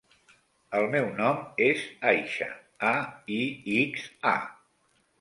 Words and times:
El 0.79 0.85
meu 0.95 1.05
nom 1.19 1.43
és 1.67 1.85
Aixa: 2.13 2.49
a, 2.95 2.97
i, 3.39 3.41
ics, 3.79 4.11
a. 4.37 4.39